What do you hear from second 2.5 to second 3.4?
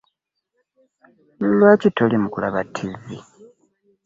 ttivi?